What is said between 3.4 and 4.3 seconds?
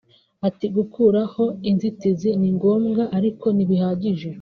ntibihagije